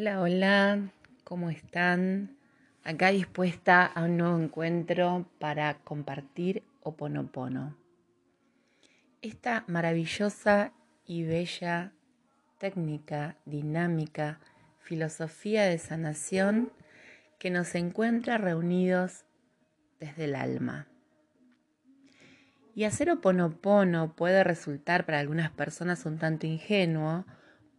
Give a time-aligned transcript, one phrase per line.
[0.00, 0.92] Hola, hola,
[1.24, 2.34] ¿cómo están?
[2.84, 7.76] Acá dispuesta a un nuevo encuentro para compartir Oponopono.
[9.20, 10.72] Esta maravillosa
[11.04, 11.92] y bella
[12.56, 14.40] técnica, dinámica,
[14.78, 16.72] filosofía de sanación
[17.38, 19.26] que nos encuentra reunidos
[19.98, 20.86] desde el alma.
[22.74, 27.26] Y hacer oponopono puede resultar para algunas personas un tanto ingenuo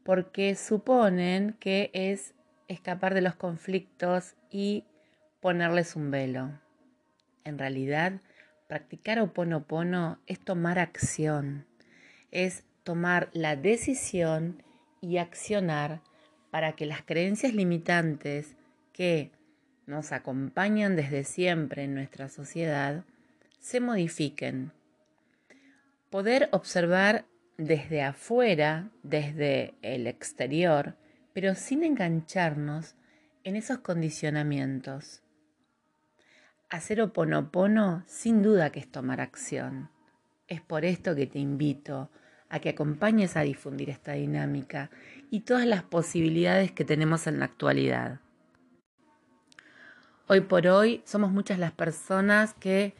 [0.03, 2.33] porque suponen que es
[2.67, 4.85] escapar de los conflictos y
[5.39, 6.51] ponerles un velo.
[7.43, 8.21] En realidad,
[8.67, 11.65] practicar oponopono es tomar acción,
[12.31, 14.63] es tomar la decisión
[15.01, 16.01] y accionar
[16.51, 18.55] para que las creencias limitantes
[18.93, 19.31] que
[19.87, 23.03] nos acompañan desde siempre en nuestra sociedad
[23.59, 24.71] se modifiquen.
[26.09, 27.25] Poder observar
[27.65, 30.95] desde afuera, desde el exterior,
[31.31, 32.95] pero sin engancharnos
[33.43, 35.21] en esos condicionamientos.
[36.69, 39.89] Hacer oponopono sin duda que es tomar acción.
[40.47, 42.09] Es por esto que te invito
[42.49, 44.89] a que acompañes a difundir esta dinámica
[45.29, 48.19] y todas las posibilidades que tenemos en la actualidad.
[50.27, 52.95] Hoy por hoy somos muchas las personas que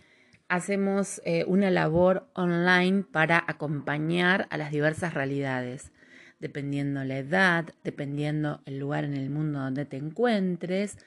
[0.52, 5.94] hacemos eh, una labor online para acompañar a las diversas realidades,
[6.42, 10.98] dependiendo la edad, dependiendo el lugar en el mundo donde te encuentres,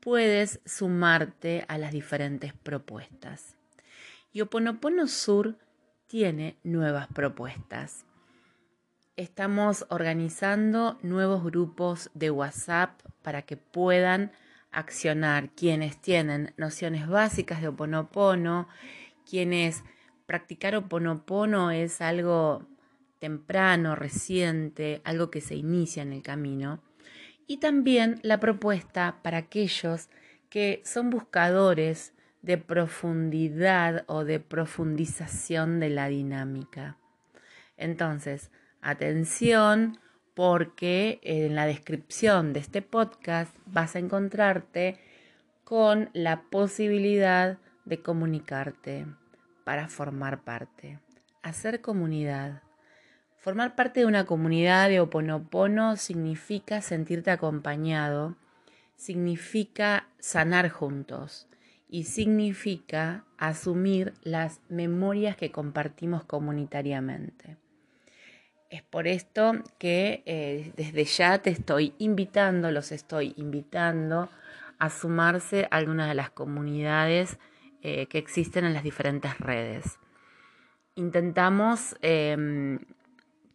[0.00, 3.54] puedes sumarte a las diferentes propuestas.
[4.32, 5.58] Y Oponopono Sur
[6.06, 8.06] tiene nuevas propuestas.
[9.16, 14.32] Estamos organizando nuevos grupos de WhatsApp para que puedan
[14.76, 18.68] accionar, quienes tienen nociones básicas de oponopono,
[19.28, 19.82] quienes
[20.26, 22.66] practicar oponopono es algo
[23.18, 26.82] temprano, reciente, algo que se inicia en el camino.
[27.46, 30.10] Y también la propuesta para aquellos
[30.50, 32.12] que son buscadores
[32.42, 36.98] de profundidad o de profundización de la dinámica.
[37.78, 38.50] Entonces,
[38.82, 39.98] atención,
[40.36, 44.98] porque en la descripción de este podcast vas a encontrarte
[45.64, 49.06] con la posibilidad de comunicarte
[49.64, 51.00] para formar parte,
[51.42, 52.62] hacer comunidad.
[53.38, 58.36] Formar parte de una comunidad de Oponopono significa sentirte acompañado,
[58.94, 61.48] significa sanar juntos
[61.88, 67.56] y significa asumir las memorias que compartimos comunitariamente.
[68.68, 74.28] Es por esto que eh, desde ya te estoy invitando, los estoy invitando
[74.78, 77.38] a sumarse a algunas de las comunidades
[77.82, 79.98] eh, que existen en las diferentes redes.
[80.96, 82.80] Intentamos em,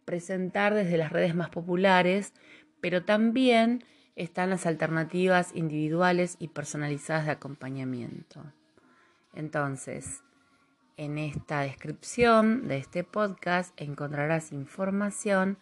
[0.04, 2.32] presentar desde las redes más populares,
[2.80, 3.84] pero también
[4.16, 8.42] están las alternativas individuales y personalizadas de acompañamiento.
[9.34, 10.22] Entonces,
[10.96, 15.58] en esta descripción de este podcast encontrarás información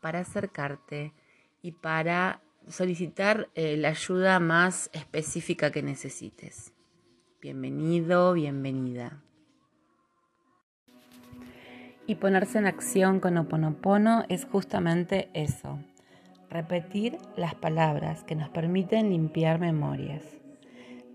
[0.00, 1.12] para acercarte
[1.62, 6.72] y para solicitar eh, la ayuda más específica que necesites.
[7.40, 9.22] Bienvenido, bienvenida.
[12.06, 15.78] Y ponerse en acción con Oponopono es justamente eso,
[16.50, 20.22] repetir las palabras que nos permiten limpiar memorias.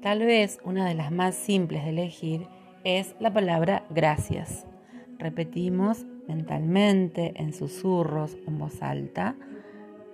[0.01, 2.47] Tal vez una de las más simples de elegir
[2.84, 4.66] es la palabra gracias.
[5.18, 9.36] Repetimos mentalmente, en susurros, en voz alta.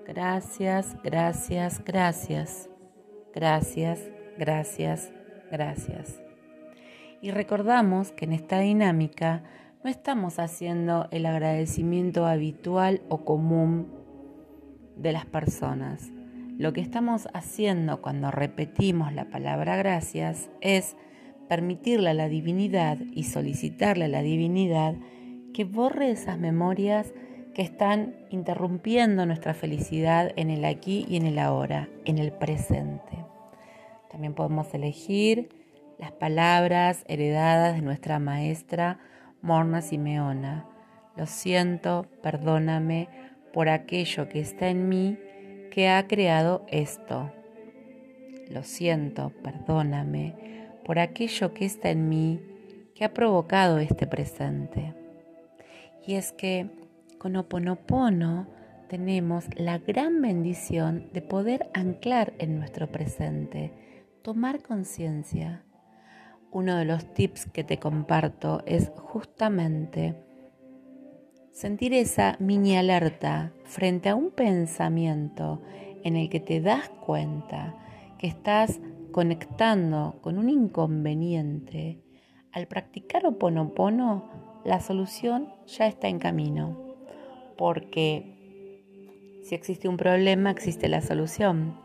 [0.07, 2.69] Gracias, gracias, gracias.
[3.33, 5.11] Gracias, gracias,
[5.51, 6.21] gracias.
[7.21, 9.43] Y recordamos que en esta dinámica
[9.83, 13.91] no estamos haciendo el agradecimiento habitual o común
[14.95, 16.11] de las personas.
[16.57, 20.95] Lo que estamos haciendo cuando repetimos la palabra gracias es
[21.47, 24.95] permitirle a la divinidad y solicitarle a la divinidad
[25.53, 27.13] que borre esas memorias
[27.53, 33.25] que están interrumpiendo nuestra felicidad en el aquí y en el ahora, en el presente.
[34.11, 35.49] También podemos elegir
[35.97, 38.99] las palabras heredadas de nuestra maestra
[39.41, 40.67] Morna Simeona.
[41.15, 43.07] Lo siento, perdóname
[43.53, 45.17] por aquello que está en mí
[45.71, 47.31] que ha creado esto.
[48.49, 52.39] Lo siento, perdóname por aquello que está en mí
[52.93, 54.93] que ha provocado este presente.
[56.07, 56.69] Y es que
[57.17, 58.47] con Oponopono
[58.87, 63.73] tenemos la gran bendición de poder anclar en nuestro presente,
[64.21, 65.63] tomar conciencia.
[66.51, 70.15] Uno de los tips que te comparto es justamente
[71.51, 75.61] sentir esa mini alerta frente a un pensamiento
[76.03, 77.75] en el que te das cuenta
[78.19, 78.79] que estás
[79.15, 82.01] conectando con un inconveniente,
[82.51, 84.25] al practicar oponopono,
[84.65, 86.97] la solución ya está en camino.
[87.57, 88.81] Porque
[89.41, 91.79] si existe un problema, existe la solución.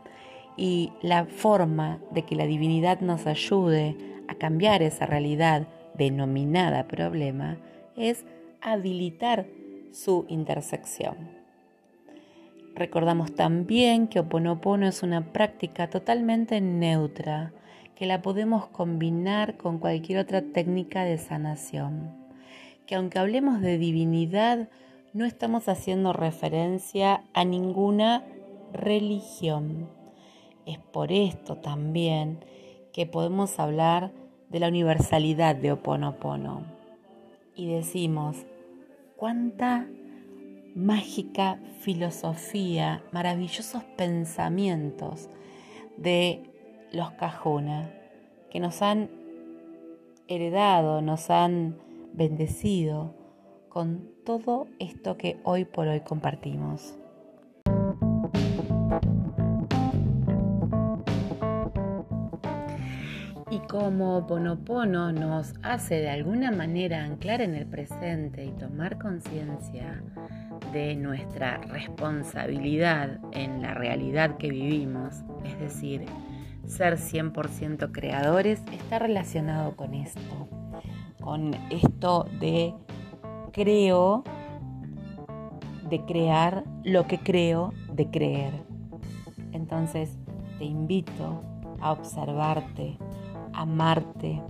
[0.57, 3.95] Y la forma de que la divinidad nos ayude
[4.27, 7.59] a cambiar esa realidad denominada problema
[7.95, 8.25] es
[8.59, 9.47] habilitar
[9.93, 11.40] su intersección.
[12.75, 17.53] Recordamos también que Oponopono es una práctica totalmente neutra,
[17.95, 22.15] que la podemos combinar con cualquier otra técnica de sanación.
[22.87, 24.69] Que aunque hablemos de divinidad,
[25.13, 28.23] no estamos haciendo referencia a ninguna
[28.73, 29.89] religión.
[30.65, 32.39] Es por esto también
[32.93, 34.11] que podemos hablar
[34.49, 36.63] de la universalidad de Oponopono.
[37.55, 38.37] Y decimos,
[39.17, 39.87] cuánta
[40.75, 45.29] mágica filosofía, maravillosos pensamientos
[45.97, 46.43] de
[46.91, 47.91] los Cajuna
[48.49, 49.09] que nos han
[50.27, 51.77] heredado, nos han
[52.13, 53.15] bendecido
[53.69, 56.97] con todo esto que hoy por hoy compartimos.
[63.51, 70.01] Y como Ponopono nos hace de alguna manera anclar en el presente y tomar conciencia
[70.71, 76.05] de nuestra responsabilidad en la realidad que vivimos, es decir,
[76.65, 80.47] ser 100% creadores, está relacionado con esto,
[81.19, 82.73] con esto de
[83.51, 84.23] creo,
[85.89, 88.53] de crear lo que creo, de creer.
[89.51, 90.17] Entonces,
[90.57, 91.43] te invito
[91.81, 92.97] a observarte,
[93.53, 94.41] amarte,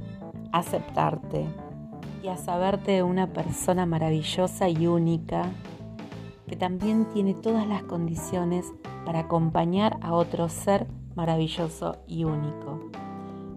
[0.52, 1.46] aceptarte
[2.24, 5.50] y a saberte una persona maravillosa y única
[6.48, 8.66] que también tiene todas las condiciones
[9.06, 12.92] para acompañar a otro ser maravilloso y único.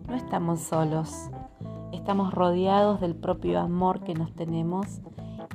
[0.06, 1.30] No estamos solos,
[1.92, 5.00] estamos rodeados del propio amor que nos tenemos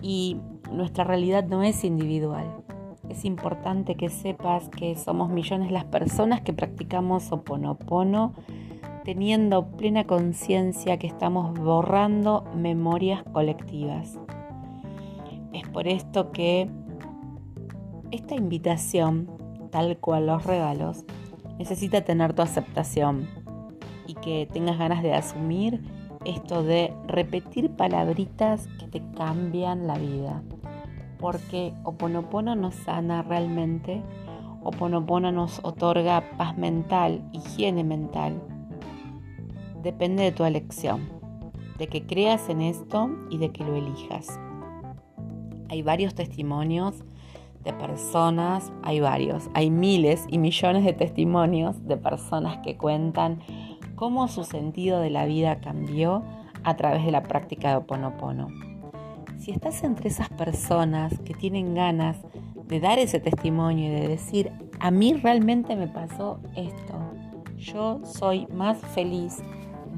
[0.01, 0.37] y
[0.71, 2.45] nuestra realidad no es individual.
[3.09, 8.33] Es importante que sepas que somos millones las personas que practicamos Oponopono
[9.09, 14.19] teniendo plena conciencia que estamos borrando memorias colectivas.
[15.51, 16.69] Es por esto que
[18.11, 19.27] esta invitación,
[19.71, 21.05] tal cual los regalos,
[21.57, 23.27] necesita tener tu aceptación
[24.05, 25.81] y que tengas ganas de asumir
[26.23, 30.43] esto de repetir palabritas que te cambian la vida.
[31.17, 34.03] Porque Oponopono nos sana realmente,
[34.61, 38.39] Oponopono nos otorga paz mental, higiene mental
[39.81, 41.09] depende de tu elección,
[41.77, 44.39] de que creas en esto y de que lo elijas.
[45.69, 47.03] Hay varios testimonios
[47.63, 53.39] de personas, hay varios, hay miles y millones de testimonios de personas que cuentan
[53.95, 56.23] cómo su sentido de la vida cambió
[56.63, 58.47] a través de la práctica de Oponopono.
[59.37, 62.17] Si estás entre esas personas que tienen ganas
[62.67, 66.93] de dar ese testimonio y de decir, a mí realmente me pasó esto,
[67.57, 69.43] yo soy más feliz,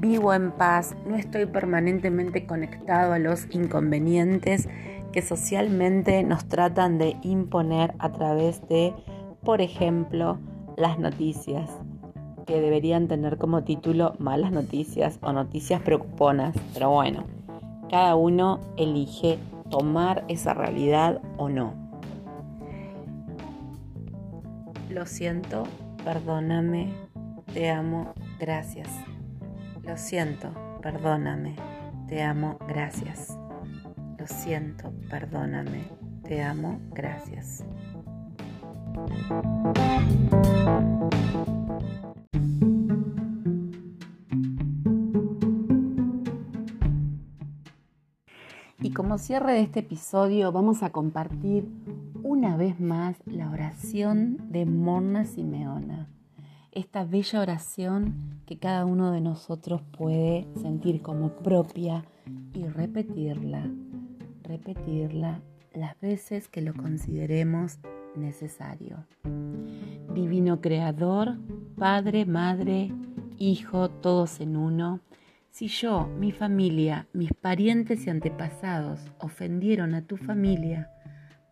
[0.02, 4.68] vivo en paz, no estoy permanentemente conectado a los inconvenientes
[5.12, 8.92] que socialmente nos tratan de imponer a través de,
[9.44, 10.40] por ejemplo,
[10.76, 11.70] las noticias,
[12.46, 17.24] que deberían tener como título malas noticias o noticias preocuponas, pero bueno,
[17.88, 19.38] cada uno elige
[19.70, 21.74] tomar esa realidad o no.
[24.90, 25.62] Lo siento,
[26.04, 26.92] perdóname,
[27.54, 28.88] te amo, gracias.
[29.84, 31.56] Lo siento, perdóname,
[32.06, 33.36] te amo, gracias.
[34.16, 35.82] Lo siento, perdóname,
[36.22, 37.64] te amo, gracias.
[48.80, 51.68] Y como cierre de este episodio vamos a compartir
[52.22, 56.08] una vez más la oración de Morna Simeona
[56.72, 62.04] esta bella oración que cada uno de nosotros puede sentir como propia
[62.54, 63.70] y repetirla,
[64.42, 65.40] repetirla
[65.74, 67.78] las veces que lo consideremos
[68.16, 69.06] necesario.
[70.14, 71.38] Divino Creador,
[71.76, 72.90] Padre, Madre,
[73.38, 75.00] Hijo, todos en uno,
[75.50, 80.90] si yo, mi familia, mis parientes y antepasados ofendieron a tu familia,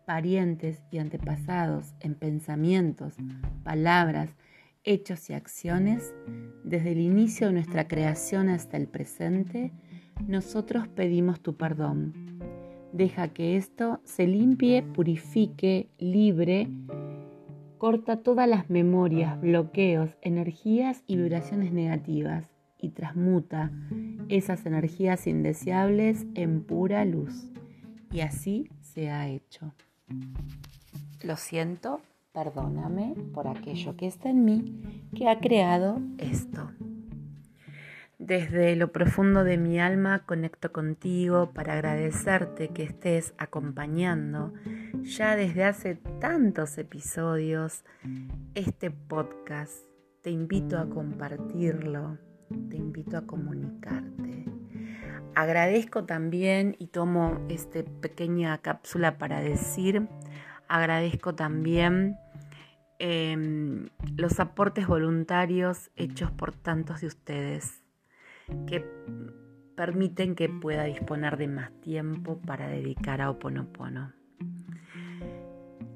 [0.05, 3.15] parientes y antepasados en pensamientos,
[3.63, 4.29] palabras,
[4.83, 6.13] hechos y acciones,
[6.63, 9.71] desde el inicio de nuestra creación hasta el presente,
[10.27, 12.39] nosotros pedimos tu perdón.
[12.93, 16.67] Deja que esto se limpie, purifique, libre,
[17.77, 23.71] corta todas las memorias, bloqueos, energías y vibraciones negativas y transmuta
[24.29, 27.47] esas energías indeseables en pura luz.
[28.11, 29.73] Y así se ha hecho.
[31.23, 32.01] Lo siento,
[32.33, 36.71] perdóname por aquello que está en mí que ha creado esto.
[38.17, 44.53] Desde lo profundo de mi alma conecto contigo para agradecerte que estés acompañando
[45.01, 47.83] ya desde hace tantos episodios
[48.53, 49.73] este podcast.
[50.21, 52.19] Te invito a compartirlo,
[52.69, 54.45] te invito a comunicarte.
[55.33, 60.07] Agradezco también y tomo esta pequeña cápsula para decir,
[60.71, 62.17] agradezco también
[62.97, 67.83] em, los aportes voluntarios hechos por tantos de ustedes
[68.67, 68.85] que
[69.75, 74.13] permiten que pueda disponer de más tiempo para dedicar a Oponopono.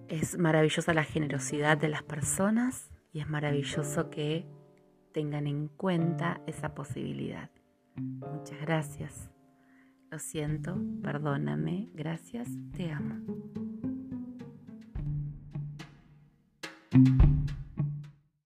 [0.09, 4.45] Es maravillosa la generosidad de las personas y es maravilloso que
[5.13, 7.49] tengan en cuenta esa posibilidad.
[7.95, 9.29] Muchas gracias.
[10.11, 13.94] Lo siento, perdóname, gracias, te amo.
[16.95, 17.54] Thank you.